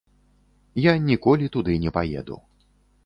Я 0.85 0.93
ніколі 1.09 1.49
туды 1.57 1.77
не 1.85 1.91
паеду. 1.99 2.39